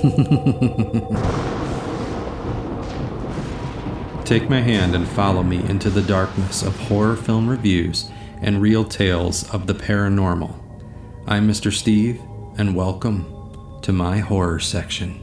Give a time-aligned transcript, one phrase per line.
[4.24, 8.10] Take my hand and follow me into the darkness of horror film reviews
[8.40, 10.54] and real tales of the paranormal.
[11.26, 11.70] I'm Mr.
[11.70, 12.18] Steve,
[12.56, 13.26] and welcome
[13.82, 15.16] to my horror section.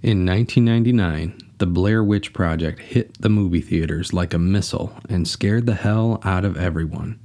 [0.00, 5.66] In 1999, the Blair Witch Project hit the movie theaters like a missile and scared
[5.66, 7.20] the hell out of everyone.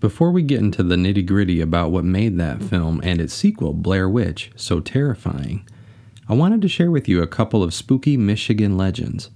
[0.00, 3.72] Before we get into the nitty gritty about what made that film and its sequel,
[3.72, 5.68] Blair Witch, so terrifying,
[6.28, 9.30] I wanted to share with you a couple of spooky Michigan legends.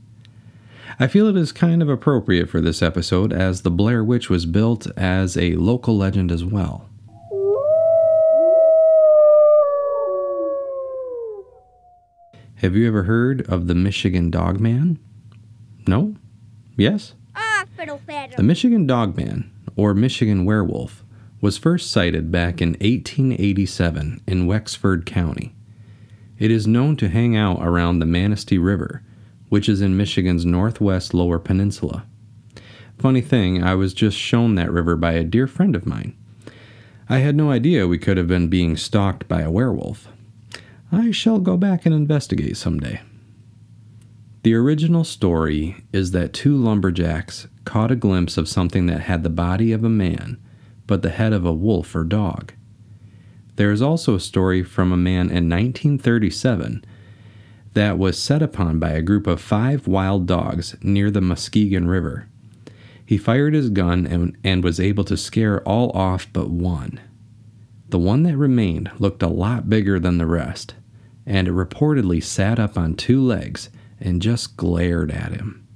[1.01, 4.47] I feel it is kind of appropriate for this episode as the Blair Witch was
[4.47, 6.89] built as a local legend as well.
[12.57, 15.01] Have you ever heard of the Michigan Dogman?
[15.89, 16.15] No?
[16.77, 17.15] Yes?
[18.37, 21.05] The Michigan Dogman or Michigan werewolf,
[21.41, 25.55] was first sighted back in 1887 in Wexford County.
[26.39, 29.03] It is known to hang out around the Manistee River,
[29.49, 32.05] which is in Michigan's northwest lower peninsula.
[32.99, 36.17] Funny thing, I was just shown that river by a dear friend of mine.
[37.09, 40.09] I had no idea we could have been being stalked by a werewolf.
[40.91, 43.01] I shall go back and investigate someday.
[44.43, 49.31] The original story is that two lumberjacks caught a glimpse of something that had the
[49.31, 50.37] body of a man,
[50.89, 52.53] but the head of a wolf or dog.
[53.55, 56.85] There is also a story from a man in 1937
[57.75, 62.27] that was set upon by a group of five wild dogs near the Muskegon River.
[63.07, 66.99] He fired his gun and, and was able to scare all off but one.
[67.91, 70.75] The one that remained looked a lot bigger than the rest,
[71.25, 73.71] and it reportedly sat up on two legs
[74.03, 75.67] and just glared at him.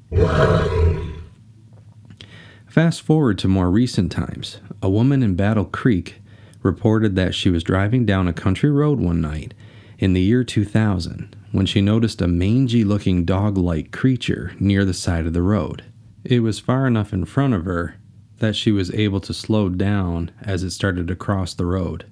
[2.66, 4.58] Fast forward to more recent times.
[4.82, 6.16] A woman in Battle Creek
[6.62, 9.54] reported that she was driving down a country road one night
[9.98, 14.92] in the year 2000 when she noticed a mangy looking dog like creature near the
[14.92, 15.84] side of the road.
[16.24, 17.96] It was far enough in front of her
[18.38, 22.04] that she was able to slow down as it started to cross the road.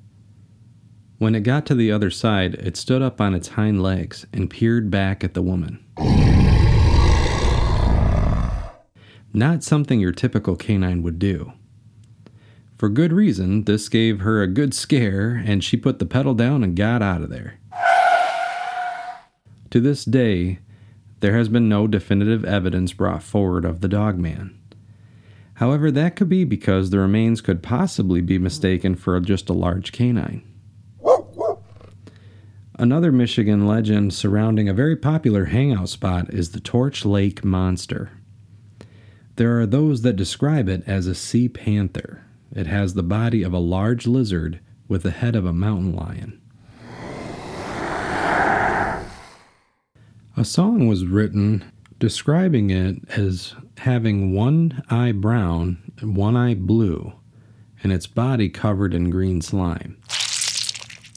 [1.18, 4.50] When it got to the other side, it stood up on its hind legs and
[4.50, 5.84] peered back at the woman.
[9.32, 11.52] Not something your typical canine would do.
[12.78, 16.64] For good reason, this gave her a good scare, and she put the pedal down
[16.64, 17.58] and got out of there.
[19.70, 20.58] To this day,
[21.20, 24.58] there has been no definitive evidence brought forward of the dogman.
[25.54, 29.92] However, that could be because the remains could possibly be mistaken for just a large
[29.92, 30.42] canine.
[32.84, 38.10] Another Michigan legend surrounding a very popular hangout spot is the Torch Lake Monster.
[39.36, 42.26] There are those that describe it as a sea panther.
[42.54, 46.42] It has the body of a large lizard with the head of a mountain lion.
[50.36, 51.64] A song was written
[51.98, 57.14] describing it as having one eye brown and one eye blue,
[57.82, 59.96] and its body covered in green slime.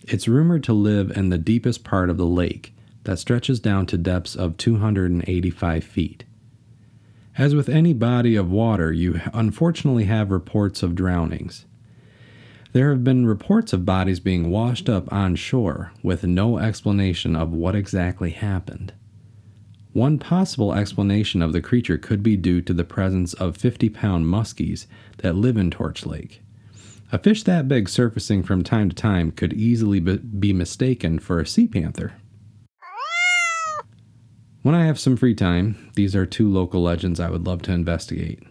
[0.10, 2.74] It's rumored to live in the deepest part of the lake
[3.04, 6.24] that stretches down to depths of 285 feet.
[7.38, 11.66] As with any body of water, you unfortunately have reports of drownings.
[12.72, 17.52] There have been reports of bodies being washed up on shore with no explanation of
[17.52, 18.94] what exactly happened.
[19.92, 24.26] One possible explanation of the creature could be due to the presence of 50 pound
[24.26, 24.86] muskies
[25.18, 26.42] that live in Torch Lake.
[27.10, 31.48] A fish that big surfacing from time to time could easily be mistaken for a
[31.48, 32.16] sea panther.
[34.62, 37.72] When I have some free time, these are two local legends I would love to
[37.72, 38.44] investigate.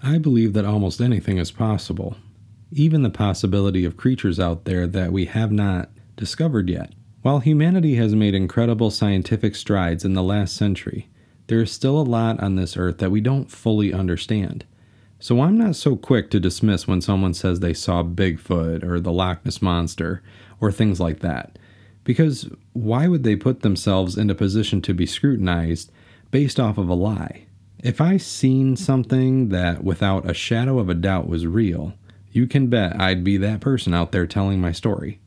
[0.00, 2.16] I believe that almost anything is possible,
[2.70, 6.92] even the possibility of creatures out there that we have not discovered yet.
[7.24, 11.08] While humanity has made incredible scientific strides in the last century,
[11.46, 14.66] there is still a lot on this earth that we don't fully understand.
[15.20, 19.10] So I'm not so quick to dismiss when someone says they saw Bigfoot or the
[19.10, 20.22] Loch Ness Monster
[20.60, 21.58] or things like that.
[22.04, 25.90] Because why would they put themselves in a position to be scrutinized
[26.30, 27.46] based off of a lie?
[27.82, 31.94] If I seen something that without a shadow of a doubt was real,
[32.32, 35.20] you can bet I'd be that person out there telling my story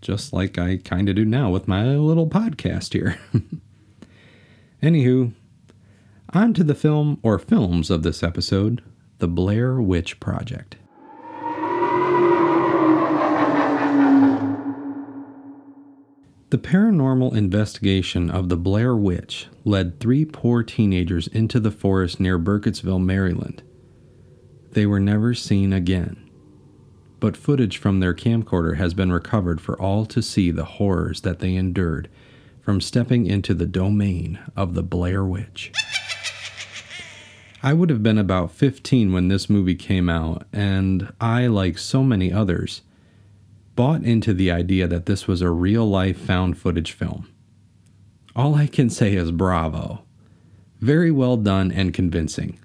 [0.00, 3.18] just like I kind of do now with my little podcast here.
[4.82, 5.32] Anywho,
[6.30, 8.82] on to the film or films of this episode
[9.18, 10.76] The Blair Witch Project.
[16.50, 22.38] The paranormal investigation of the Blair Witch led three poor teenagers into the forest near
[22.38, 23.62] Burkittsville, Maryland.
[24.72, 26.21] They were never seen again.
[27.22, 31.38] But footage from their camcorder has been recovered for all to see the horrors that
[31.38, 32.08] they endured
[32.60, 35.70] from stepping into the domain of the Blair Witch.
[37.62, 42.02] I would have been about 15 when this movie came out, and I, like so
[42.02, 42.82] many others,
[43.76, 47.28] bought into the idea that this was a real life found footage film.
[48.34, 50.02] All I can say is bravo.
[50.80, 52.58] Very well done and convincing.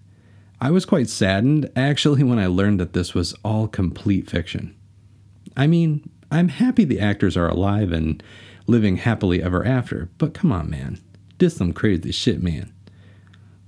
[0.60, 4.76] I was quite saddened actually when I learned that this was all complete fiction.
[5.56, 8.22] I mean, I'm happy the actors are alive and
[8.66, 11.00] living happily ever after, but come on, man.
[11.38, 12.74] This some crazy shit, man.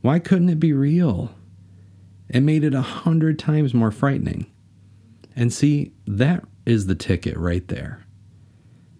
[0.01, 1.31] Why couldn't it be real?
[2.27, 4.47] It made it a hundred times more frightening.
[5.35, 8.03] And see, that is the ticket right there.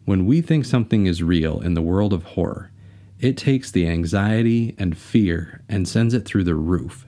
[0.06, 2.72] When we think something is real in the world of horror,
[3.20, 7.06] it takes the anxiety and fear and sends it through the roof.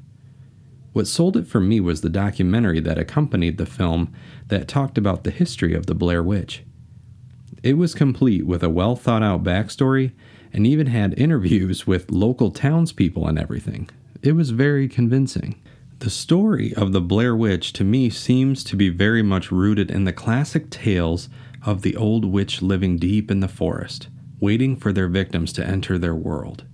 [0.94, 4.14] What sold it for me was the documentary that accompanied the film
[4.48, 6.64] that talked about the history of the Blair Witch.
[7.64, 10.12] It was complete with a well thought out backstory
[10.52, 13.90] and even had interviews with local townspeople and everything.
[14.22, 15.62] It was very convincing.
[16.00, 20.04] The story of the Blair Witch to me seems to be very much rooted in
[20.04, 21.30] the classic tales
[21.66, 24.08] of the old witch living deep in the forest,
[24.40, 26.66] waiting for their victims to enter their world.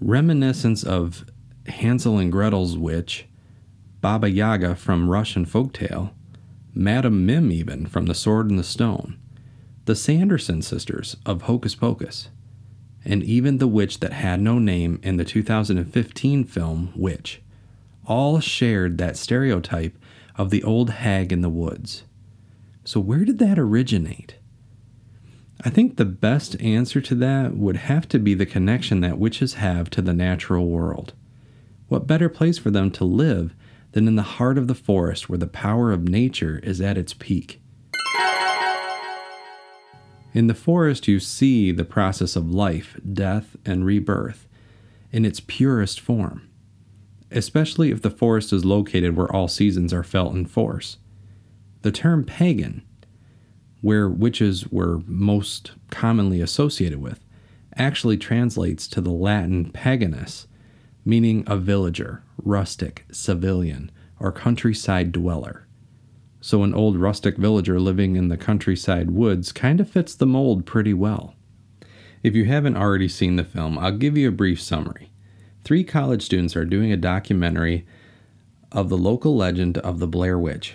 [0.00, 1.24] Reminiscence of
[1.66, 3.26] Hansel and Gretel's witch,
[4.00, 6.10] Baba Yaga from Russian folktale,
[6.74, 9.18] Madame Mim even from The Sword and the Stone,
[9.84, 12.28] the Sanderson sisters of Hocus Pocus,
[13.04, 17.42] and even the witch that had no name in the 2015 film Witch
[18.06, 19.96] all shared that stereotype
[20.36, 22.04] of the old hag in the woods.
[22.84, 24.36] So, where did that originate?
[25.64, 29.54] I think the best answer to that would have to be the connection that witches
[29.54, 31.12] have to the natural world.
[31.92, 33.54] What better place for them to live
[33.90, 37.12] than in the heart of the forest where the power of nature is at its
[37.12, 37.60] peak?
[40.32, 44.48] In the forest, you see the process of life, death, and rebirth
[45.12, 46.48] in its purest form
[47.30, 50.96] especially if the forest is located where all seasons are felt in force.
[51.82, 52.82] The term pagan,
[53.82, 57.20] where witches were most commonly associated with,
[57.76, 60.46] actually translates to the Latin paganus,
[61.04, 65.66] meaning a villager, rustic, civilian, or countryside dweller.
[66.40, 70.66] So, an old rustic villager living in the countryside woods kind of fits the mold
[70.66, 71.34] pretty well.
[72.22, 75.10] If you haven't already seen the film, I'll give you a brief summary.
[75.64, 77.86] Three college students are doing a documentary
[78.72, 80.74] of the local legend of the Blair Witch.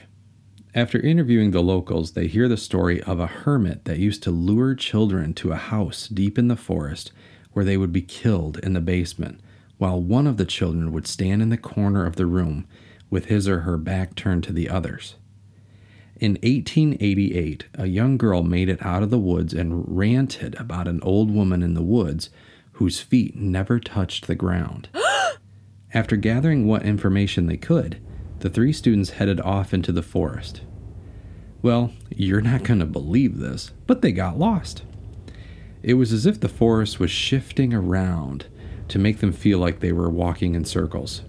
[0.73, 4.75] After interviewing the locals, they hear the story of a hermit that used to lure
[4.75, 7.11] children to a house deep in the forest
[7.53, 9.41] where they would be killed in the basement,
[9.77, 12.67] while one of the children would stand in the corner of the room
[13.09, 15.15] with his or her back turned to the others.
[16.19, 20.99] In 1888, a young girl made it out of the woods and ranted about an
[21.03, 22.31] old woman in the woods
[22.73, 24.89] whose feet never touched the ground.
[25.93, 28.01] After gathering what information they could,
[28.39, 30.61] the three students headed off into the forest.
[31.61, 34.83] Well, you're not going to believe this, but they got lost.
[35.83, 38.47] It was as if the forest was shifting around
[38.89, 41.21] to make them feel like they were walking in circles.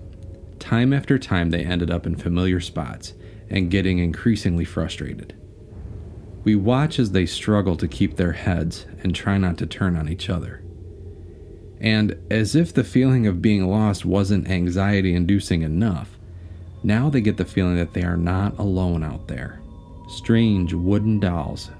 [0.59, 3.15] Time after time, they ended up in familiar spots
[3.51, 5.35] and getting increasingly frustrated.
[6.45, 10.09] We watch as they struggle to keep their heads and try not to turn on
[10.09, 10.63] each other.
[11.81, 16.19] And as if the feeling of being lost wasn't anxiety inducing enough,
[16.83, 19.61] now they get the feeling that they are not alone out there.
[20.09, 21.71] Strange wooden dolls,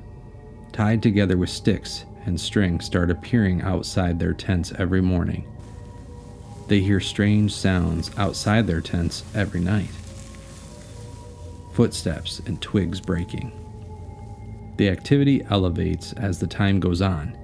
[0.73, 5.47] tied together with sticks and string, start appearing outside their tents every morning.
[6.69, 9.91] They hear strange sounds outside their tents every night
[11.73, 13.53] footsteps and twigs breaking.
[14.79, 17.39] The activity elevates as the time goes on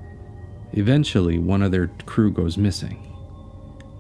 [0.77, 2.99] Eventually, one of their crew goes missing,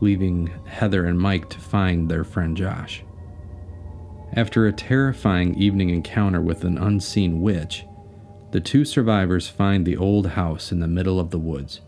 [0.00, 3.04] leaving Heather and Mike to find their friend Josh.
[4.33, 7.85] After a terrifying evening encounter with an unseen witch,
[8.50, 11.81] the two survivors find the old house in the middle of the woods.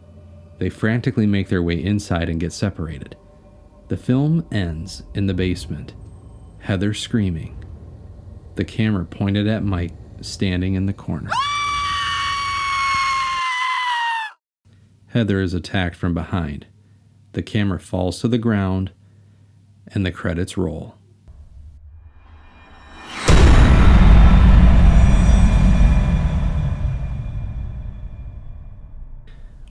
[0.58, 3.16] They frantically make their way inside and get separated.
[3.88, 5.94] The film ends in the basement,
[6.58, 7.64] Heather screaming,
[8.56, 11.30] the camera pointed at Mike standing in the corner.
[15.08, 16.66] Heather is attacked from behind.
[17.32, 18.90] The camera falls to the ground,
[19.86, 20.96] and the credits roll.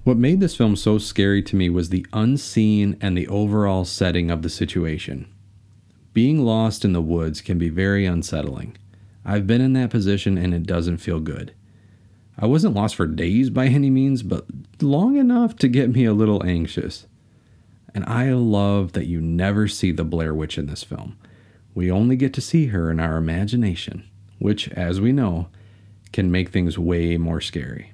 [0.06, 4.30] What made this film so scary to me was the unseen and the overall setting
[4.30, 5.26] of the situation.
[6.14, 8.78] Being lost in the woods can be very unsettling.
[9.26, 11.56] I've been in that position and it doesn't feel good.
[12.38, 14.46] I wasn't lost for days by any means, but
[14.80, 17.08] long enough to get me a little anxious.
[17.96, 21.18] And I love that you never see the Blair Witch in this film.
[21.74, 24.08] We only get to see her in our imagination,
[24.38, 25.48] which, as we know,
[26.14, 27.94] can make things way more scary.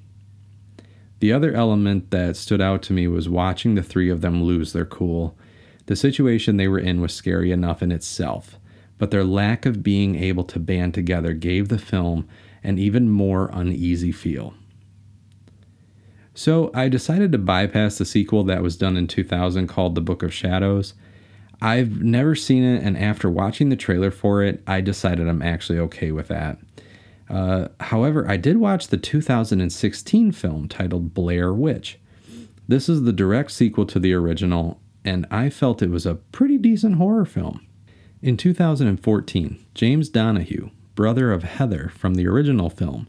[1.21, 4.73] The other element that stood out to me was watching the three of them lose
[4.73, 5.37] their cool.
[5.85, 8.57] The situation they were in was scary enough in itself,
[8.97, 12.27] but their lack of being able to band together gave the film
[12.63, 14.55] an even more uneasy feel.
[16.33, 20.23] So I decided to bypass the sequel that was done in 2000 called The Book
[20.23, 20.95] of Shadows.
[21.61, 25.77] I've never seen it, and after watching the trailer for it, I decided I'm actually
[25.77, 26.57] okay with that.
[27.31, 31.97] Uh, however, I did watch the 2016 film titled Blair Witch.
[32.67, 36.57] This is the direct sequel to the original, and I felt it was a pretty
[36.57, 37.65] decent horror film.
[38.21, 43.07] In 2014, James Donahue, brother of Heather from the original film,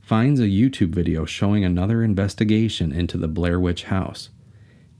[0.00, 4.30] finds a YouTube video showing another investigation into the Blair Witch house.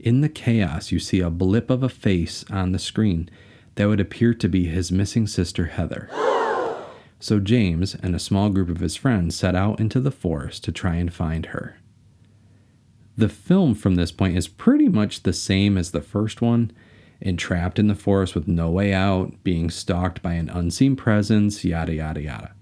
[0.00, 3.30] In the chaos, you see a blip of a face on the screen
[3.76, 6.10] that would appear to be his missing sister Heather.
[7.24, 10.72] So James and a small group of his friends set out into the forest to
[10.72, 11.78] try and find her.
[13.16, 16.70] The film from this point is pretty much the same as the first one,
[17.22, 21.94] entrapped in the forest with no way out, being stalked by an unseen presence, yada
[21.94, 22.52] yada yada.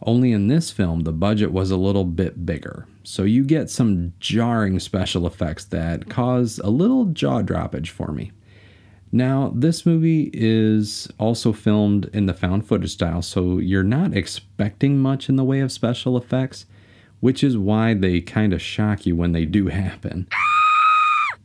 [0.00, 4.12] Only in this film, the budget was a little bit bigger, so you get some
[4.20, 8.30] jarring special effects that cause a little jaw droppage for me.
[9.10, 14.98] Now, this movie is also filmed in the found footage style, so you're not expecting
[14.98, 16.66] much in the way of special effects,
[17.20, 20.28] which is why they kind of shock you when they do happen.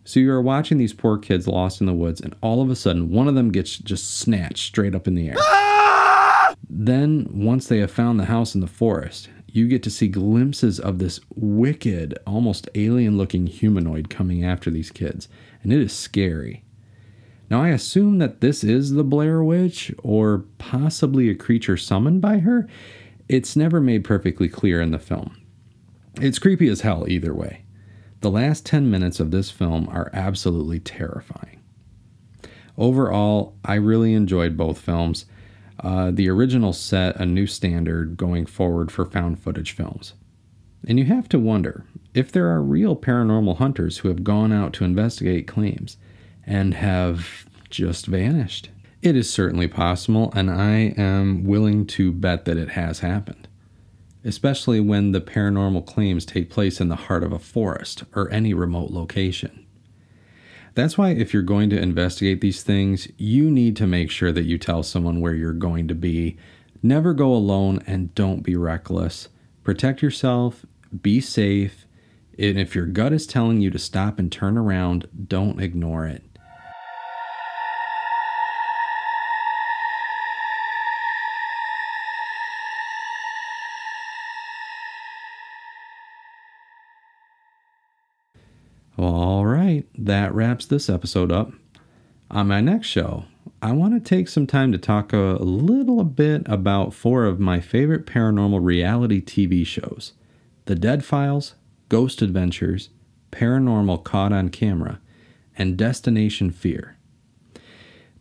[0.05, 3.09] So you're watching these poor kids lost in the woods, and all of a sudden,
[3.09, 5.35] one of them gets just snatched straight up in the air.
[6.69, 10.79] Then, once they have found the house in the forest, you get to see glimpses
[10.79, 15.29] of this wicked, almost alien looking humanoid coming after these kids,
[15.61, 16.62] and it is scary.
[17.49, 22.39] Now, I assume that this is the Blair Witch, or possibly a creature summoned by
[22.39, 22.67] her.
[23.29, 25.37] It's never made perfectly clear in the film.
[26.21, 27.63] It's creepy as hell either way.
[28.21, 31.59] The last 10 minutes of this film are absolutely terrifying.
[32.77, 35.25] Overall, I really enjoyed both films.
[35.79, 40.13] Uh, the original set a new standard going forward for found footage films.
[40.87, 44.73] And you have to wonder if there are real paranormal hunters who have gone out
[44.73, 45.97] to investigate claims
[46.45, 48.69] and have just vanished.
[49.01, 53.47] It is certainly possible, and I am willing to bet that it has happened,
[54.23, 58.53] especially when the paranormal claims take place in the heart of a forest or any
[58.53, 59.65] remote location.
[60.75, 64.45] That's why, if you're going to investigate these things, you need to make sure that
[64.45, 66.37] you tell someone where you're going to be.
[66.81, 69.29] Never go alone and don't be reckless.
[69.63, 70.65] Protect yourself,
[71.01, 71.85] be safe,
[72.39, 76.23] and if your gut is telling you to stop and turn around, don't ignore it.
[88.95, 91.51] All right, that wraps this episode up.
[92.29, 93.25] On my next show,
[93.59, 97.59] I want to take some time to talk a little bit about four of my
[97.59, 100.13] favorite paranormal reality TV shows
[100.65, 101.55] The Dead Files,
[101.89, 102.89] Ghost Adventures,
[103.31, 104.99] Paranormal Caught on Camera,
[105.57, 106.95] and Destination Fear.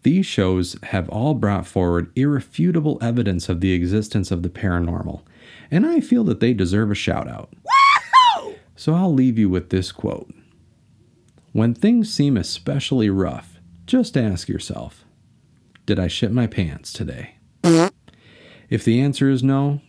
[0.05, 5.21] These shows have all brought forward irrefutable evidence of the existence of the paranormal,
[5.71, 7.53] and I feel that they deserve a shout out.
[8.75, 10.33] So I'll leave you with this quote
[11.53, 15.05] when things seem especially rough, just ask yourself
[15.87, 17.37] Did I shit my pants today?
[18.71, 19.81] if the answer is no,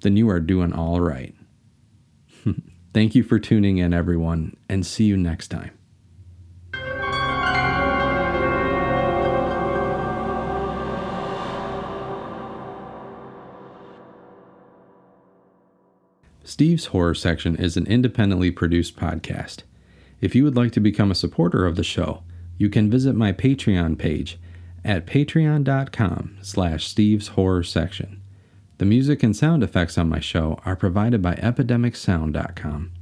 [0.00, 1.34] then you are doing all right.
[2.94, 5.70] Thank you for tuning in, everyone, and see you next time.
[16.44, 19.62] Steve's Horror Section is an independently produced podcast.
[20.22, 22.22] If you would like to become a supporter of the show,
[22.56, 24.38] you can visit my Patreon page
[24.84, 28.22] at patreon.com slash Steve's Horror Section.
[28.78, 32.92] The music and sound effects on my show are provided by epidemicsound.com.